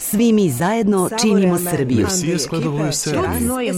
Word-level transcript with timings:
Svi 0.00 0.32
mi 0.32 0.50
zajedno 0.50 1.10
činimo 1.20 1.58
Srbiju. 1.58 2.06
Всі 2.06 2.38
складовою 2.38 2.92
Сербії. 2.92 3.72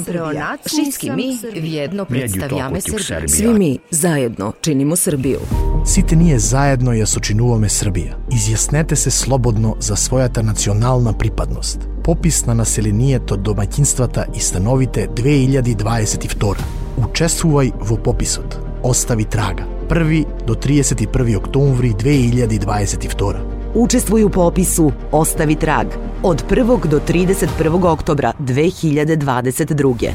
Всички 0.67 1.11
ми 1.11 1.39
вједно 1.55 2.05
представјаме 2.07 2.81
Србија. 2.81 3.29
Svi 3.29 3.55
mi 3.59 3.79
zajedno 3.91 4.53
činimo 4.61 4.97
Srbiju. 4.97 5.41
Сите 5.87 6.17
ние 6.17 6.39
заедно 6.39 6.93
ја 6.93 7.07
сочинуваме 7.07 7.69
Србија. 7.69 8.15
Изјаснете 8.31 8.95
се 8.95 9.11
слободно 9.11 9.77
за 9.81 9.97
својата 9.97 10.43
национална 10.43 11.13
припадност. 11.13 11.89
Попис 12.05 12.47
на 12.47 12.55
населението, 12.55 13.37
домаќинствата 13.37 14.25
и 14.37 14.41
становите 14.41 15.09
2022. 15.09 16.55
Учествувај 16.99 17.73
во 17.81 17.97
пописот. 17.97 18.59
Остави 18.83 19.25
трага. 19.25 19.65
1 19.89 20.47
до 20.47 20.55
31 20.55 21.37
октомври 21.37 21.93
2022. 21.93 23.62
Učestvuj 23.75 24.25
u 24.25 24.31
popisu 24.31 24.93
Ostavi 25.13 25.57
trag 25.57 25.87
od 26.23 26.45
1. 26.51 26.89
do 26.89 27.01
31. 27.09 27.87
oktobra 27.87 28.33
2022. 28.39 30.13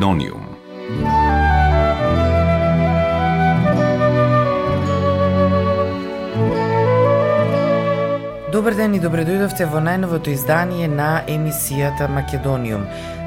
Македониум. 0.00 0.39
Добар 8.60 8.74
ден 8.76 8.92
и 8.92 8.98
добре 9.00 9.22
дојдовте 9.24 9.64
во 9.72 9.80
најновото 9.80 10.28
издание 10.34 10.84
на 10.84 11.22
емисијата 11.32 12.10
Македониум. 12.12 12.82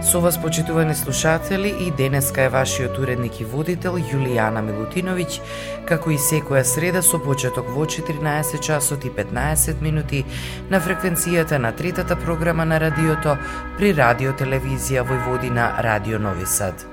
Со 0.06 0.20
вас, 0.22 0.38
почитувани 0.38 0.94
слушатели, 0.96 1.72
и 1.88 1.90
денеска 1.92 2.42
е 2.42 2.50
вашиот 2.54 3.00
уредник 3.00 3.42
и 3.42 3.46
водител 3.46 3.98
Јулијана 3.98 4.62
Милутиновиќ, 4.62 5.42
како 5.90 6.14
и 6.14 6.22
секоја 6.22 6.62
среда 6.62 7.02
со 7.02 7.18
почеток 7.18 7.66
во 7.74 7.90
14 7.90 8.62
часот 8.62 9.10
и 9.10 9.10
15 9.10 9.82
минути 9.82 10.24
на 10.70 10.78
фреквенцијата 10.78 11.58
на 11.58 11.72
третата 11.72 12.16
програма 12.16 12.66
на 12.66 12.78
радиото 12.80 13.38
при 13.78 13.96
Радио 13.98 14.38
Телевизија 14.38 15.02
Војводина 15.02 15.82
Радио 15.82 16.20
Нови 16.20 16.46
Сад. 16.46 16.86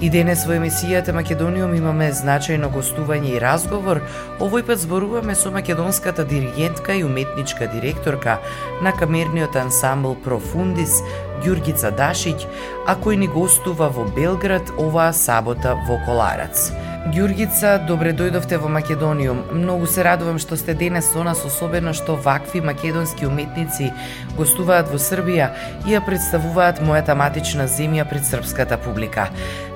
И 0.00 0.08
денес 0.08 0.46
во 0.48 0.54
емисијата 0.56 1.12
Македониум 1.12 1.74
имаме 1.76 2.06
значајно 2.16 2.70
гостување 2.72 3.34
и 3.34 3.40
разговор. 3.42 4.00
Овој 4.40 4.64
пат 4.64 4.80
зборуваме 4.80 5.34
со 5.36 5.52
македонската 5.52 6.24
диригентка 6.24 6.94
и 6.96 7.04
уметничка 7.04 7.68
директорка 7.68 8.38
на 8.80 8.94
камерниот 8.96 9.56
ансамбл 9.60 10.16
Профундис 10.24 11.02
Ѓургица 11.44 11.92
Дашиќ, 11.92 12.48
а 12.88 12.96
кој 12.96 13.20
ни 13.20 13.28
гостува 13.28 13.90
во 13.92 14.06
Белград 14.16 14.72
оваа 14.78 15.12
сабота 15.12 15.76
во 15.84 16.00
Коларац. 16.08 16.70
Ѓургица, 17.00 17.78
добре 17.88 18.10
дојдовте 18.12 18.58
во 18.60 18.68
Македониум. 18.68 19.38
Многу 19.56 19.86
се 19.88 20.02
радувам 20.04 20.36
што 20.38 20.58
сте 20.60 20.74
денес 20.76 21.06
со 21.08 21.22
нас, 21.24 21.40
особено 21.48 21.94
што 21.96 22.12
вакви 22.12 22.60
македонски 22.60 23.24
уметници 23.24 23.88
гостуваат 24.36 24.90
во 24.92 25.00
Србија 25.00 25.46
и 25.88 25.94
ја 25.94 26.02
представуваат 26.04 26.82
мојата 26.84 27.16
матична 27.16 27.64
земја 27.72 28.04
пред 28.04 28.28
српската 28.28 28.76
публика. 28.84 29.30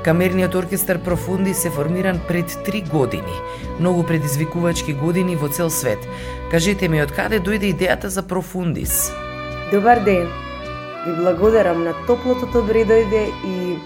Камерниот 0.05 0.55
оркестар 0.55 1.01
Профунди 1.01 1.55
се 1.55 1.71
формиран 1.71 2.21
пред 2.29 2.59
три 2.67 2.85
години. 2.93 3.41
Многу 3.81 4.05
предизвикувачки 4.05 4.93
години 4.93 5.37
во 5.37 5.49
цел 5.49 5.71
свет. 5.71 6.05
Кажете 6.53 6.93
ми, 6.93 7.01
од 7.01 7.17
каде 7.17 7.41
дојде 7.41 7.73
идејата 7.73 8.13
за 8.13 8.23
Профундис? 8.23 9.09
Добар 9.73 10.05
ден! 10.05 10.29
Ви 11.07 11.17
благодарам 11.17 11.85
на 11.89 11.97
топлото 12.07 12.53
добре 12.53 12.85
дојде 12.85 13.33
и 13.49 13.81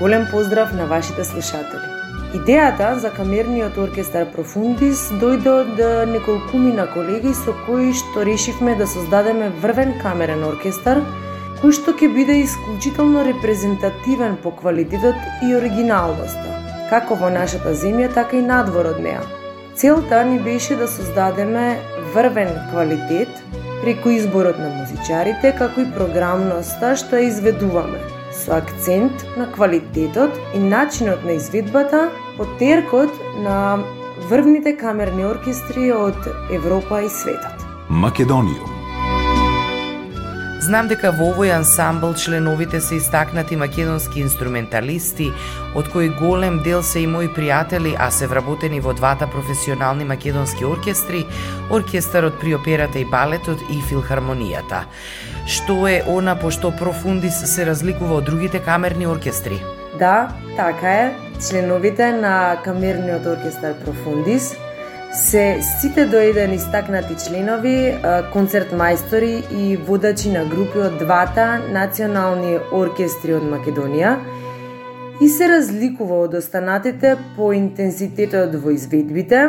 голем 0.00 0.26
поздрав 0.32 0.72
на 0.72 0.86
вашите 0.86 1.24
слушатели. 1.24 1.97
Идејата 2.36 2.90
за 3.00 3.08
камерниот 3.08 3.78
оркестар 3.80 4.26
Профундис 4.28 5.06
дојде 5.20 5.48
од 5.48 5.78
неколкумина 6.10 6.84
колеги 6.92 7.30
со 7.32 7.54
кои 7.64 7.94
што 7.96 8.26
решивме 8.28 8.74
да 8.76 8.84
создадеме 8.86 9.48
врвен 9.62 9.94
камерен 10.02 10.44
оркестар 10.44 11.00
кој 11.62 11.72
што 11.78 11.94
ќе 11.96 12.10
биде 12.12 12.36
исклучително 12.42 13.22
репрезентативен 13.30 14.36
по 14.42 14.52
квалитетот 14.58 15.16
и 15.46 15.54
оригиналноста, 15.56 16.52
како 16.90 17.16
во 17.16 17.32
нашата 17.32 17.72
земја, 17.72 18.12
така 18.12 18.36
и 18.36 18.44
надвор 18.44 18.90
од 18.92 19.00
неа. 19.00 19.24
Целта 19.74 20.20
ни 20.28 20.36
беше 20.50 20.76
да 20.76 20.90
создадеме 20.98 21.80
врвен 22.12 22.52
квалитет 22.68 23.40
преку 23.80 24.12
изборот 24.12 24.60
на 24.60 24.68
музичарите, 24.76 25.56
како 25.56 25.80
и 25.80 25.90
програмноста 25.96 26.92
што 26.92 27.16
ја 27.16 27.32
изведуваме– 27.32 28.04
со 28.38 28.56
акцент 28.56 29.26
на 29.36 29.46
квалитетот 29.52 30.30
и 30.54 30.58
начинот 30.58 31.24
на 31.24 31.36
изведбата 31.36 32.10
по 32.36 32.46
теркот 32.58 33.10
на 33.36 33.78
врвните 34.30 34.76
камерни 34.76 35.24
оркестри 35.24 35.92
од 35.92 36.18
Европа 36.50 37.02
и 37.02 37.08
светот. 37.08 37.66
Македониум. 37.88 38.78
Знам 40.68 40.88
дека 40.90 41.12
во 41.16 41.30
овој 41.32 41.54
ансамбл 41.54 42.12
членовите 42.18 42.80
се 42.84 42.98
истакнати 42.98 43.56
македонски 43.56 44.20
инструменталисти, 44.20 45.30
од 45.78 45.88
кои 45.88 46.10
голем 46.18 46.58
дел 46.66 46.82
се 46.82 47.06
и 47.06 47.06
мои 47.06 47.30
пријатели, 47.30 47.94
а 47.98 48.10
се 48.10 48.26
вработени 48.26 48.80
во 48.80 48.92
двата 48.92 49.30
професионални 49.30 50.04
македонски 50.04 50.66
оркестри, 50.66 51.24
оркестарот 51.70 52.40
при 52.40 52.54
операта 52.54 52.98
и 52.98 53.06
балетот 53.08 53.62
и 53.70 53.80
филхармонијата 53.80 54.84
што 55.48 55.88
е 55.88 56.02
она 56.04 56.36
по 56.36 56.50
што 56.52 56.70
Профундис 56.76 57.40
се 57.48 57.64
разликува 57.64 58.20
од 58.20 58.26
другите 58.28 58.60
камерни 58.60 59.06
оркестри? 59.08 59.56
Да, 59.98 60.28
така 60.56 60.92
е. 60.92 61.12
Членовите 61.40 62.12
на 62.12 62.60
камерниот 62.64 63.26
оркестар 63.26 63.74
Профундис 63.84 64.54
се 65.14 65.60
сите 65.80 66.04
до 66.06 66.20
еден 66.20 66.52
истакнати 66.52 67.16
членови, 67.16 67.96
концерт 68.32 68.74
мајстори 68.76 69.40
и 69.56 69.76
водачи 69.76 70.28
на 70.28 70.44
групи 70.44 70.84
од 70.84 70.98
двата 71.00 71.46
национални 71.72 72.58
оркестри 72.72 73.32
од 73.38 73.48
Македонија 73.48 74.18
и 75.24 75.28
се 75.32 75.48
разликува 75.48 76.20
од 76.28 76.36
останатите 76.38 77.16
по 77.36 77.54
интензитетот 77.56 78.54
во 78.60 78.76
изведбите, 78.76 79.48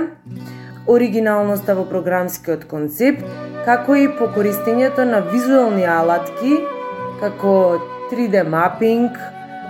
оригиналноста 0.87 1.75
во 1.75 1.83
програмскиот 1.85 2.65
концепт, 2.65 3.27
како 3.69 3.93
и 3.95 4.07
по 4.17 4.25
користењето 4.33 5.03
на 5.05 5.19
визуелни 5.29 5.83
алатки, 5.85 6.55
како 7.19 7.51
3D 8.09 8.41
мапинг, 8.49 9.17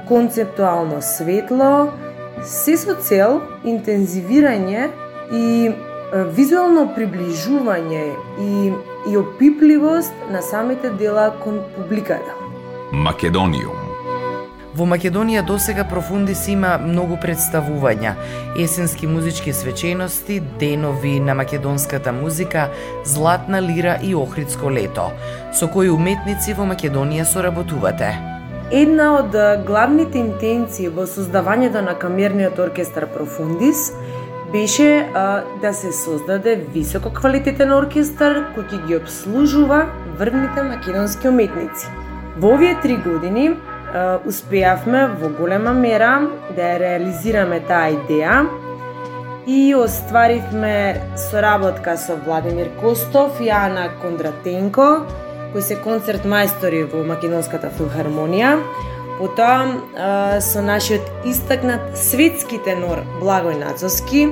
концептуално 0.07 1.01
светло, 1.03 1.89
се 2.47 2.77
со 2.79 2.95
цел 2.95 3.41
интензивирање 3.67 4.88
и 5.35 5.73
визуелно 6.38 6.85
приближување 6.95 8.05
и, 8.45 8.71
и 9.11 9.19
опипливост 9.19 10.15
на 10.31 10.41
самите 10.41 10.95
дела 11.03 11.27
кон 11.44 11.59
публиката. 11.75 12.39
Македониум. 12.91 13.78
Во 14.79 14.85
Македонија 14.87 15.41
досега 15.43 15.83
Профундис 15.83 16.45
има 16.47 16.77
многу 16.79 17.17
представувања, 17.19 18.13
есенски 18.63 19.09
музички 19.11 19.51
свечености, 19.51 20.37
денови 20.59 21.17
на 21.19 21.33
македонската 21.35 22.13
музика, 22.15 22.69
Златна 23.03 23.61
лира 23.61 23.97
и 24.01 24.13
Охридско 24.15 24.71
лето, 24.71 25.09
со 25.51 25.67
кои 25.67 25.89
уметници 25.91 26.55
во 26.55 26.63
Македонија 26.69 27.25
соработувате. 27.27 28.13
Една 28.71 29.09
од 29.17 29.35
главните 29.67 30.21
интенции 30.23 30.87
во 30.87 31.03
создавањето 31.03 31.83
на 31.83 31.97
камерниот 31.99 32.61
оркестар 32.63 33.09
Профундис 33.11 33.89
беше 34.53 35.09
а, 35.13 35.43
да 35.61 35.73
се 35.73 35.91
создаде 35.91 36.55
високо 36.71 37.11
квалитетен 37.11 37.75
оркестар 37.75 38.45
кој 38.55 38.69
ќе 38.71 38.79
ги 38.87 38.95
обслужува 39.01 39.89
врвните 40.21 40.63
македонски 40.63 41.27
уметници. 41.27 41.91
Во 42.39 42.53
овие 42.55 42.79
три 42.79 42.95
години 42.95 43.57
успеавме 44.25 45.07
во 45.19 45.30
голема 45.30 45.74
мера 45.74 46.30
да 46.56 46.62
ја 46.62 46.80
реализираме 46.80 47.59
таа 47.68 47.91
идеја 47.95 48.45
и 49.47 49.75
остваривме 49.75 51.01
соработка 51.18 51.97
со 51.97 52.15
Владимир 52.15 52.69
Костов 52.81 53.41
и 53.41 53.50
Ана 53.50 53.89
Кондратенко, 54.01 55.06
кои 55.51 55.62
се 55.62 55.75
концерт 55.75 56.25
мајстори 56.25 56.83
во 56.91 57.01
Македонската 57.03 57.71
филхармонија. 57.74 58.59
Потоа 59.18 60.39
со 60.39 60.62
нашиот 60.62 61.25
истакнат 61.25 61.97
светски 61.97 62.59
тенор 62.63 63.01
Благој 63.19 63.57
Нацовски, 63.57 64.30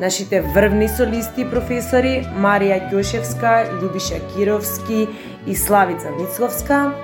нашите 0.00 0.40
врвни 0.40 0.88
солисти 0.88 1.44
и 1.44 1.50
професори 1.50 2.24
Марија 2.32 2.88
Ѓошевска, 2.88 3.68
Љубиша 3.82 4.22
Кировски 4.32 5.08
и 5.46 5.54
Славица 5.54 6.10
Мицковска, 6.16 6.94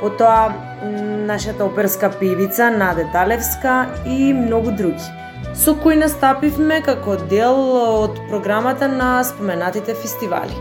потоа 0.00 0.52
нашата 1.26 1.64
оперска 1.64 2.10
певица 2.10 2.70
Наде 2.70 3.08
Талевска 3.12 3.86
и 4.06 4.32
многу 4.32 4.70
други 4.70 5.24
со 5.54 5.74
кои 5.78 5.96
настапивме 5.96 6.80
како 6.82 7.14
дел 7.30 7.58
од 7.78 8.18
програмата 8.30 8.88
на 8.90 9.22
споменатите 9.24 9.94
фестивали. 9.94 10.56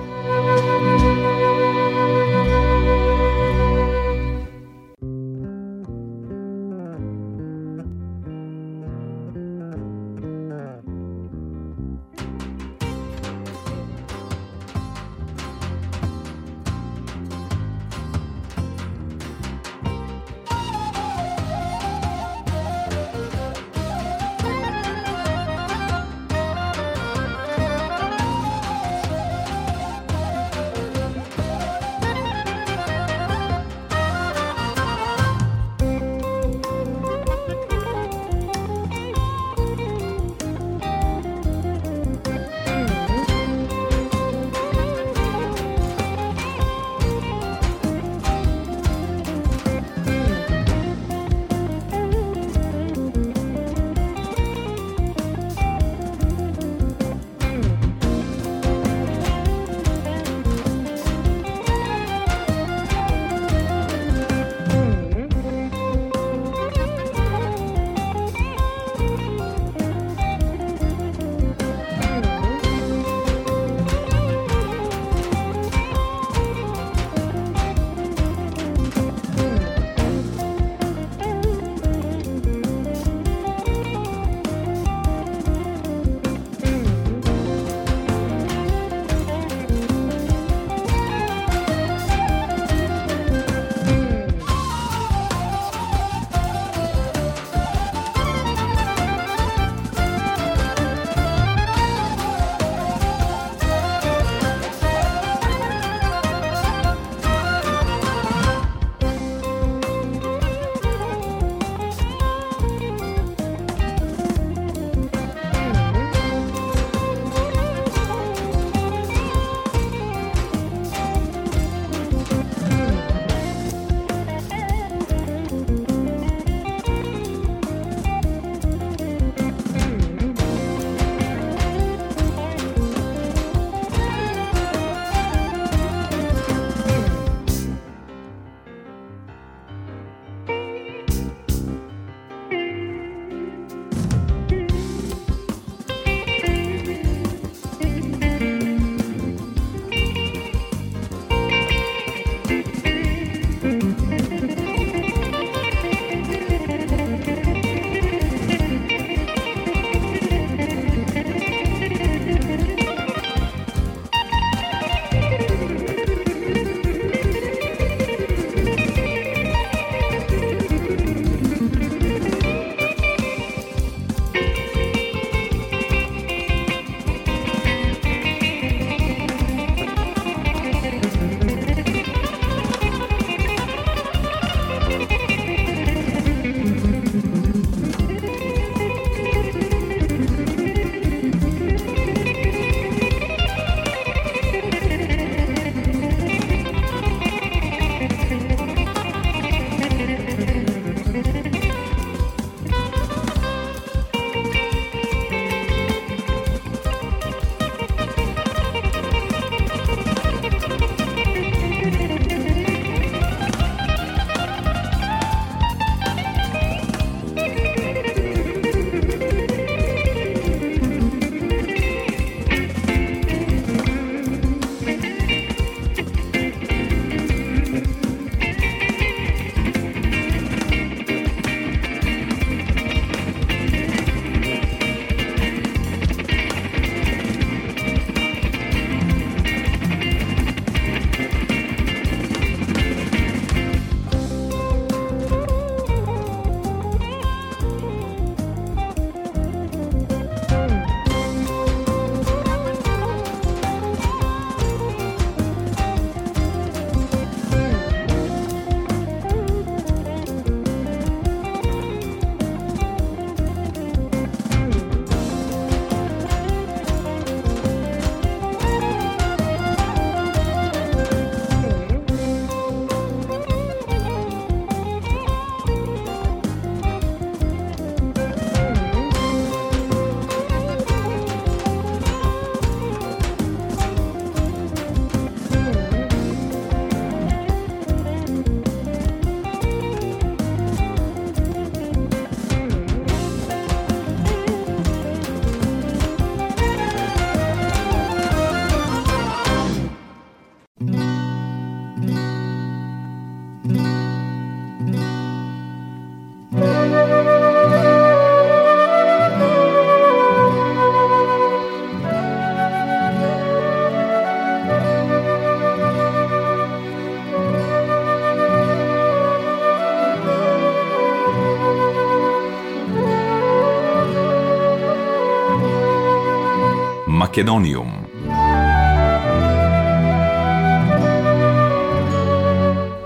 Македониум. 327.44 327.92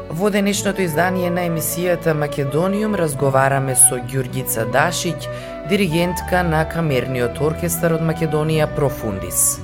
Во 0.10 0.30
денешното 0.30 0.82
издание 0.86 1.32
на 1.34 1.48
емисијата 1.50 2.14
Македониум 2.14 2.94
разговараме 2.94 3.74
со 3.74 3.98
Ѓургица 3.98 4.68
Дашиќ, 4.70 5.26
диригентка 5.74 6.44
на 6.46 6.62
Камерниот 6.70 7.42
оркестар 7.42 7.98
од 7.98 8.06
Македонија 8.06 8.70
Профундис. 8.76 9.58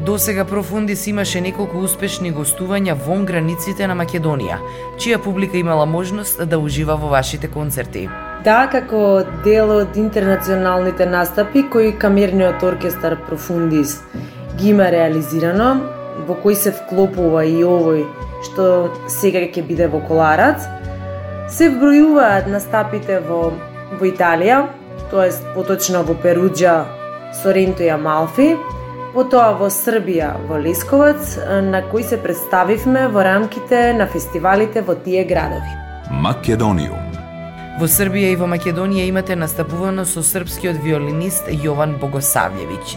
До 0.00 0.16
сега 0.18 0.48
Профундис 0.48 1.06
имаше 1.06 1.44
неколку 1.44 1.84
успешни 1.84 2.32
гостувања 2.32 2.96
вон 2.96 3.28
границите 3.28 3.84
на 3.86 3.92
Македонија, 3.92 4.56
чија 4.96 5.20
публика 5.20 5.60
имала 5.60 5.84
можност 5.84 6.40
да 6.48 6.58
ужива 6.58 6.96
во 6.96 7.12
вашите 7.12 7.52
концерти. 7.52 8.08
Да, 8.44 8.66
како 8.68 9.22
дел 9.44 9.70
од 9.72 9.94
интернационалните 9.96 11.06
настапи 11.08 11.62
кои 11.72 11.94
Камерниот 11.96 12.62
оркестар 12.62 13.16
Профундис 13.24 13.94
ги 14.58 14.68
има 14.68 14.90
реализирано, 14.92 15.68
во 16.28 16.36
кои 16.42 16.52
се 16.54 16.74
вклопува 16.76 17.46
и 17.48 17.62
овој 17.64 18.02
што 18.44 18.66
сега 19.08 19.46
ќе 19.48 19.64
биде 19.64 19.88
во 19.88 20.02
Коларац, 20.04 20.66
се 21.48 21.70
вбројуваат 21.72 22.50
настапите 22.52 23.22
во, 23.24 23.54
во 23.96 24.10
Италија, 24.10 24.66
тоест 25.08 25.46
поточно 25.54 26.04
во 26.04 26.12
Перуджа, 26.12 26.82
Соренто 27.40 27.86
и 27.86 27.88
Амалфи, 27.94 28.50
потоа 29.14 29.54
во 29.56 29.70
Србија, 29.72 30.34
во 30.50 30.60
Лесковац, 30.60 31.38
на 31.70 31.80
кои 31.88 32.04
се 32.04 32.20
представивме 32.20 33.08
во 33.08 33.24
рамките 33.24 33.94
на 33.96 34.04
фестивалите 34.06 34.84
во 34.84 35.00
тие 35.00 35.24
градови. 35.24 35.80
Македониум 36.10 37.03
Во 37.74 37.88
Србија 37.90 38.28
и 38.30 38.36
во 38.38 38.46
Македонија 38.46 39.08
имате 39.10 39.34
настапувано 39.34 40.04
со 40.06 40.22
српскиот 40.22 40.76
виолинист 40.84 41.48
Јован 41.50 41.96
Богосављевиќ. 41.98 42.92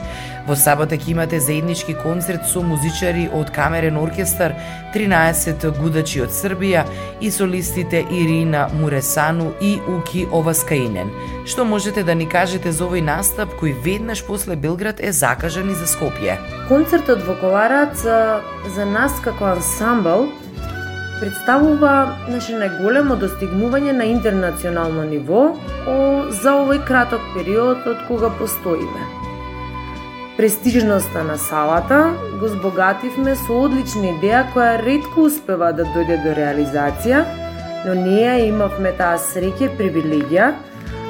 Во 0.45 0.53
сабота 0.53 0.99
ќе 1.01 1.15
имате 1.15 1.39
заеднички 1.41 1.95
концерт 1.97 2.45
со 2.45 2.61
музичари 2.61 3.25
од 3.33 3.49
Камерен 3.55 3.97
оркестар, 3.97 4.53
13 4.93 5.65
гудачи 5.79 6.21
од 6.21 6.29
Србија 6.29 6.85
и 7.19 7.33
солистите 7.33 8.03
Ирина 8.05 8.67
Муресану 8.77 9.49
и 9.59 9.79
Уки 9.97 10.27
Оваскаинен. 10.29 11.09
Што 11.49 11.65
можете 11.65 12.03
да 12.05 12.13
ни 12.13 12.29
кажете 12.29 12.71
за 12.71 12.85
овој 12.85 13.01
настап 13.01 13.57
кој 13.57 13.73
веднаш 13.81 14.21
после 14.29 14.55
Белград 14.55 15.01
е 15.01 15.09
закажан 15.09 15.73
и 15.73 15.75
за 15.75 15.89
Скопје? 15.89 16.37
Концертот 16.69 17.25
во 17.25 17.33
Коварац 17.41 18.05
за 18.05 18.85
нас 18.85 19.17
како 19.25 19.57
ансамбл 19.57 20.29
представува 21.19 21.93
наше 22.29 22.55
најголемо 22.57 23.17
достигнување 23.21 23.93
на 23.97 24.05
интернационално 24.11 25.05
ниво 25.09 25.43
о, 25.87 25.95
за 26.29 26.53
овој 26.61 26.83
краток 26.87 27.23
период 27.35 27.87
од 27.89 28.03
кога 28.07 28.29
постоиме. 28.39 29.07
Престижноста 30.37 31.23
на 31.23 31.37
салата 31.37 32.13
го 32.39 32.47
збогативме 32.53 33.33
со 33.35 33.63
одлична 33.65 34.13
идеја 34.13 34.45
која 34.53 34.77
ретко 34.83 35.25
успева 35.31 35.71
да 35.73 35.87
дојде 35.95 36.19
до 36.21 36.35
реализација, 36.37 37.25
но 37.87 37.97
ние 37.97 38.47
имавме 38.47 38.93
таа 38.99 39.17
среќа 39.17 39.71
и 39.71 39.75
привилегија 39.81 40.51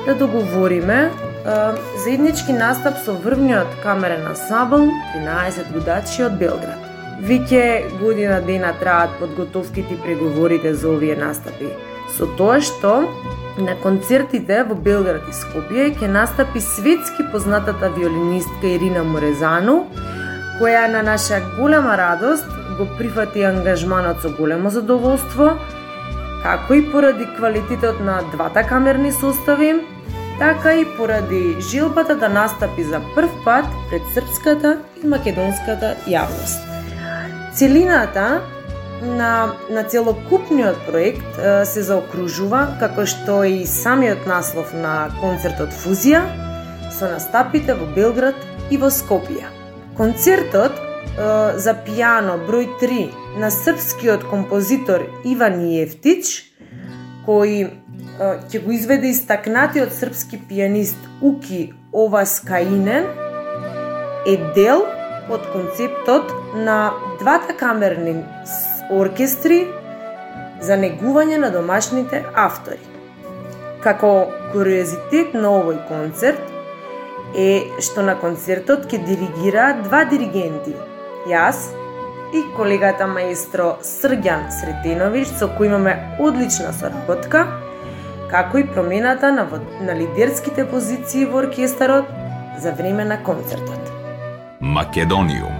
да 0.07 0.15
договориме 0.15 1.09
заеднички 2.03 2.55
настап 2.55 3.03
со 3.03 3.15
врвниот 3.23 3.79
камерен 3.83 4.27
ансамбл 4.31 4.87
13 5.15 5.73
годачи 5.73 6.23
од 6.23 6.39
Белград. 6.39 6.86
Веќе 7.17 7.97
година 7.99 8.41
дена 8.45 8.73
траат 8.79 9.15
подготовките 9.19 9.93
и 9.93 10.01
преговорите 10.03 10.73
за 10.73 10.89
овие 10.89 11.15
настапи. 11.17 11.71
Со 12.17 12.27
тоа 12.37 12.59
што 12.61 13.07
на 13.57 13.73
концертите 13.81 14.61
во 14.69 14.75
Белград 14.75 15.25
и 15.25 15.33
Скопје 15.33 15.89
ќе 15.97 16.11
настапи 16.13 16.61
светски 16.61 17.25
познатата 17.31 17.89
виолинистка 17.97 18.69
Ирина 18.69 19.03
Морезану, 19.03 19.87
која 20.61 20.85
на 20.93 21.01
наша 21.01 21.41
голема 21.57 21.97
радост 21.97 22.45
го 22.77 22.85
прифати 22.97 23.41
ангажманот 23.49 24.21
со 24.21 24.29
големо 24.37 24.69
задоволство, 24.69 25.57
како 26.43 26.77
и 26.77 26.85
поради 26.91 27.25
квалитетот 27.37 27.99
на 27.99 28.21
двата 28.31 28.63
камерни 28.63 29.11
состави, 29.11 29.73
така 30.39 30.75
и 30.77 30.85
поради 30.97 31.57
жилбата 31.59 32.15
да 32.15 32.29
настапи 32.29 32.83
за 32.83 33.01
прв 33.15 33.29
пат 33.45 33.65
пред 33.89 34.01
српската 34.13 34.77
и 35.03 35.07
македонската 35.07 35.95
јавност. 36.05 36.76
Целината 37.57 38.41
на, 39.01 39.53
на 39.69 39.83
целокупниот 39.83 40.77
проект 40.85 41.39
се 41.65 41.81
заокружува, 41.81 42.75
како 42.77 43.07
што 43.09 43.39
и 43.49 43.63
самиот 43.65 44.27
наслов 44.29 44.75
на 44.77 45.07
концертот 45.17 45.73
Фузија, 45.73 46.21
со 46.93 47.09
настапите 47.09 47.73
во 47.79 47.87
Белград 47.95 48.37
и 48.69 48.77
во 48.77 48.91
Скопје. 48.93 49.49
Концертот 49.97 50.77
за 51.17 51.73
пијано 51.87 52.35
број 52.45 52.67
3 52.77 53.39
на 53.41 53.49
српскиот 53.49 54.27
композитор 54.29 55.07
Иван 55.25 55.57
Јефтич, 55.65 56.29
кој 57.25 57.71
ќе 58.21 58.61
го 58.61 58.75
изведе 58.77 59.09
истакнатиот 59.15 59.97
српски 59.97 60.43
пијанист 60.45 61.09
Уки 61.25 61.73
Оваскаинен, 61.89 63.09
е 64.29 64.37
дел 64.53 64.85
од 65.29 65.47
концептот 65.53 66.31
на 66.55 66.91
двата 67.19 67.55
камерни 67.57 68.23
оркестри 68.91 69.65
за 70.61 70.77
негување 70.79 71.37
на 71.41 71.49
домашните 71.53 72.23
автори. 72.35 72.79
Како 73.83 74.11
куриозитет 74.51 75.35
на 75.37 75.51
овој 75.59 75.81
концерт 75.89 76.53
е 77.35 77.49
што 77.83 78.05
на 78.07 78.15
концертот 78.19 78.87
ќе 78.87 79.03
диригираат 79.05 79.83
два 79.87 80.03
диригенти, 80.09 80.73
јас 81.29 81.67
и 82.33 82.43
колегата 82.55 83.07
маестро 83.07 83.75
Срѓан 83.83 84.47
Сретеновиќ 84.51 85.25
со 85.37 85.51
кој 85.57 85.71
имаме 85.71 85.95
одлична 86.19 86.73
соработка, 86.75 87.45
како 88.31 88.59
и 88.59 88.67
промената 88.67 89.31
на, 89.31 89.47
на 89.81 89.95
лидерските 89.95 90.65
позиции 90.67 91.25
во 91.25 91.43
оркестарот 91.45 92.09
за 92.59 92.71
време 92.71 93.05
на 93.05 93.21
концертот. 93.23 93.86
Македониум. 94.67 95.55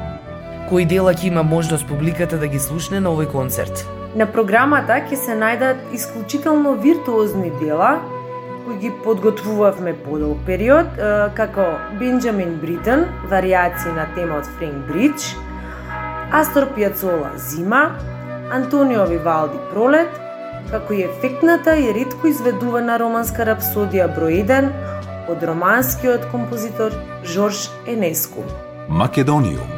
Кој 0.68 0.84
дела 0.92 1.14
ќе 1.16 1.30
има 1.30 1.44
можност 1.48 1.88
публиката 1.88 2.38
да 2.38 2.48
ги 2.52 2.60
слушне 2.60 3.00
на 3.00 3.14
овој 3.16 3.30
концерт? 3.32 3.86
На 4.20 4.28
програмата 4.28 5.00
ќе 5.08 5.16
се 5.16 5.38
најдат 5.40 5.96
исклучително 5.96 6.76
виртуозни 6.84 7.54
дела 7.62 7.98
кои 8.66 8.76
ги 8.82 8.92
подготвувавме 9.04 9.94
подолг 10.04 10.44
период, 10.46 11.00
како 11.40 11.70
Бенджамин 12.00 12.58
Бритон, 12.60 13.06
варијации 13.32 13.96
на 13.96 14.10
тема 14.18 14.42
од 14.42 14.50
Френк 14.58 14.92
Бридж, 14.92 15.32
Астор 16.36 16.68
Пиацола 16.76 17.32
Зима, 17.40 17.96
Антонио 18.52 19.08
Вивалди 19.08 19.64
Пролет, 19.72 20.12
како 20.68 20.94
и 20.94 21.06
ефектната 21.08 21.78
и 21.80 21.94
ретко 21.96 22.28
изведувана 22.28 23.00
романска 23.00 23.48
рапсодија 23.48 24.12
број 24.12 24.44
1 24.44 24.72
од 25.32 25.44
романскиот 25.48 26.28
композитор 26.32 26.92
Жорж 27.24 27.70
Енеску. 27.88 28.44
Македониум. 28.88 29.77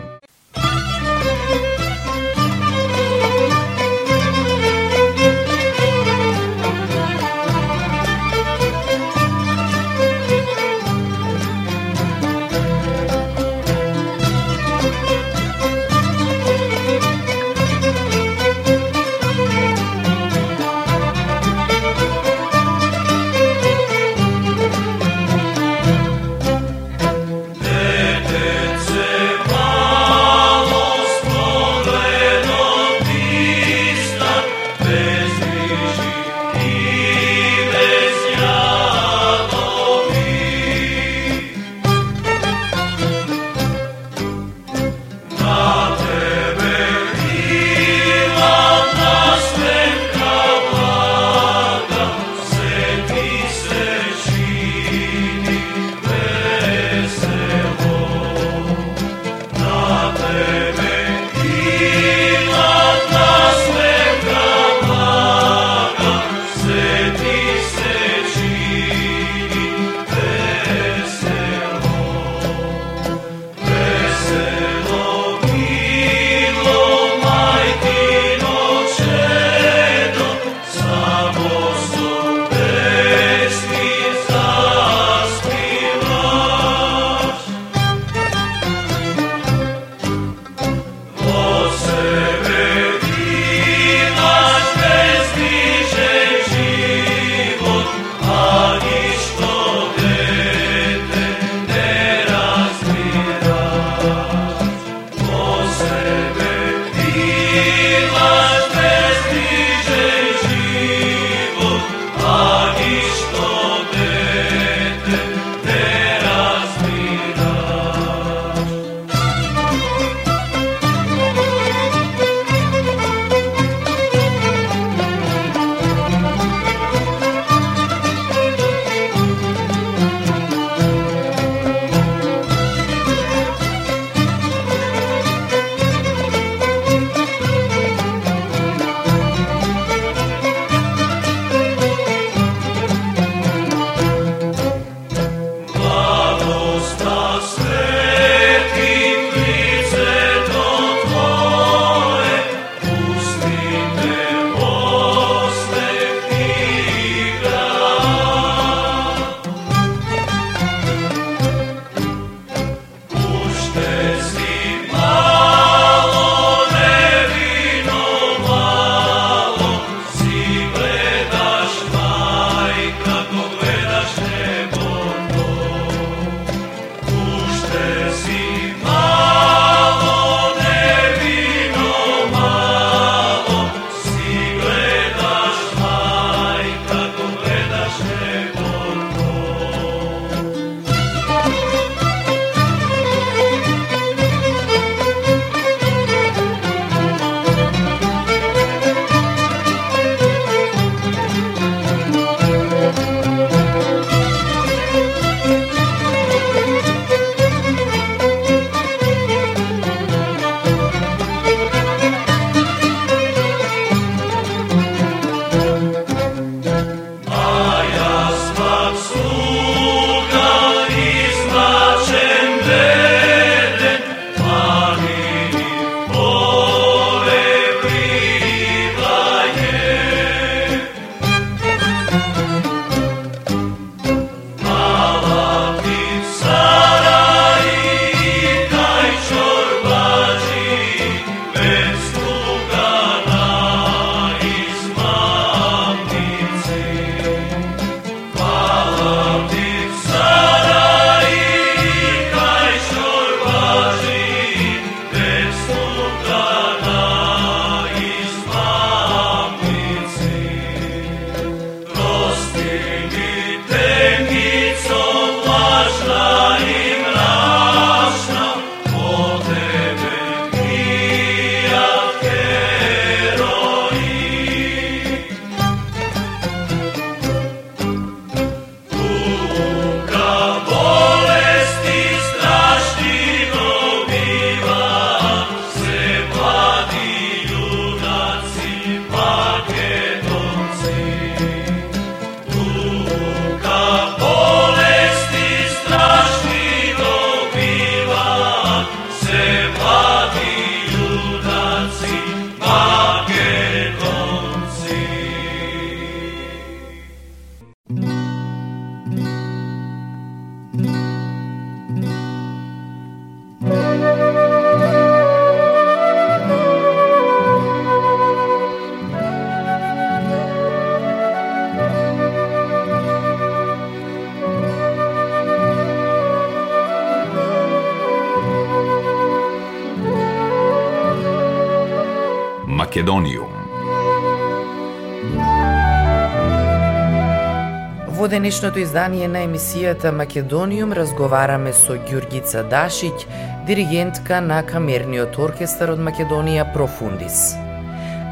Денешното 338.39 338.79
издание 338.79 339.27
на 339.27 339.41
емисијата 339.43 340.13
Македониум 340.15 340.93
разговараме 340.95 341.73
со 341.75 341.97
Ѓургица 341.99 342.61
Дашиќ, 342.71 343.25
диригентка 343.67 344.37
на 344.39 344.61
Камерниот 344.63 345.35
оркестар 345.43 345.91
од 345.91 345.99
Македонија 345.99 346.63
Профундис. 346.71 347.57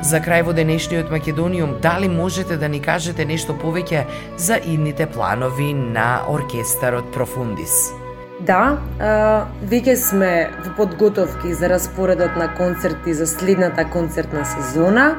За 0.07 0.21
крај 0.23 0.45
во 0.47 0.53
денешниот 0.55 1.11
Македониум, 1.11 1.73
дали 1.83 2.07
можете 2.07 2.55
да 2.55 2.69
ни 2.71 2.79
кажете 2.79 3.25
нешто 3.27 3.51
повеќе 3.51 4.05
за 4.37 4.55
идните 4.55 5.09
планови 5.11 5.73
на 5.73 6.23
оркестарот 6.31 7.11
Профундис? 7.11 7.91
Да, 8.39 8.77
а, 9.03 9.43
веќе 9.59 9.97
сме 9.99 10.31
во 10.63 10.71
подготовки 10.77 11.51
за 11.51 11.67
распоредот 11.67 12.39
на 12.39 12.47
концерти 12.55 13.13
за 13.13 13.27
следната 13.27 13.83
концертна 13.83 14.45
сезона. 14.45 15.17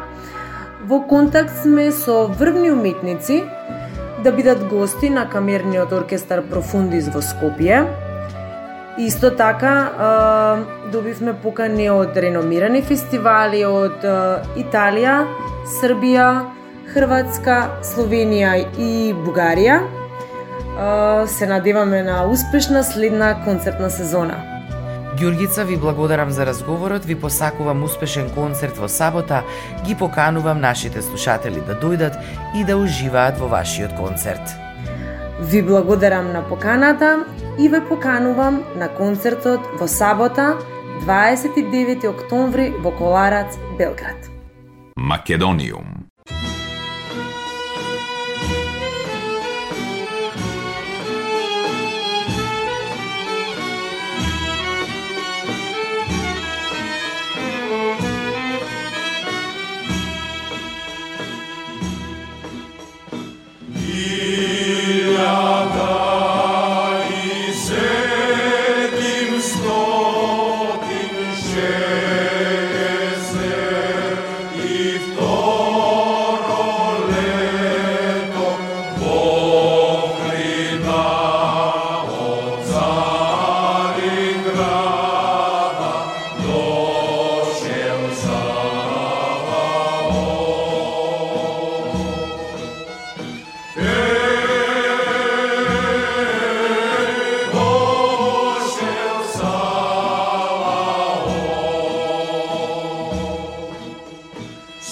Во 0.81 1.03
контакт 1.05 1.53
сме 1.61 1.90
со 1.92 2.24
врвни 2.27 2.72
уметници 2.72 3.42
да 4.24 4.33
бидат 4.33 4.64
гости 4.68 5.11
на 5.11 5.28
Камерниот 5.31 5.92
оркестар 5.92 6.42
Профундис 6.50 7.09
во 7.14 7.22
Скопје. 7.22 7.85
Исто 8.98 9.31
така, 9.31 9.74
добивме 10.92 11.35
покани 11.42 11.87
од 11.90 12.16
реномирани 12.16 12.83
фестивали 12.83 13.62
од 13.64 14.02
Италија, 14.59 15.22
Србија, 15.78 16.28
Хрватска, 16.90 17.59
Словенија 17.87 18.57
и 18.74 19.14
Бугарија 19.14 19.81
се 21.26 21.46
надеваме 21.46 22.02
на 22.02 22.24
успешна 22.26 22.85
следна 22.85 23.37
концертна 23.44 23.90
сезона. 23.90 24.58
Ѓургица, 25.18 25.64
ви 25.64 25.76
благодарам 25.76 26.31
за 26.31 26.46
разговорот, 26.46 27.04
ви 27.04 27.14
посакувам 27.14 27.83
успешен 27.83 28.28
концерт 28.31 28.76
во 28.78 28.88
сабота, 28.88 29.42
ги 29.85 29.96
поканувам 29.98 30.61
нашите 30.61 31.02
слушатели 31.02 31.59
да 31.66 31.74
дојдат 31.74 32.14
и 32.54 32.62
да 32.64 32.76
уживаат 32.78 33.40
во 33.42 33.48
вашиот 33.50 33.96
концерт. 33.98 34.54
Ви 35.40 35.62
благодарам 35.62 36.31
на 36.33 36.44
поканата 36.48 37.24
и 37.59 37.68
ве 37.68 37.81
поканувам 37.88 38.62
на 38.76 38.88
концертот 38.88 39.61
во 39.81 39.88
сабота 39.88 40.54
29 41.02 42.07
октомври 42.07 42.70
во 42.78 42.90
Коларац, 42.90 43.59
Белград. 43.78 44.31
Македониум 44.96 45.97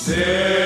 Sim. 0.06 0.65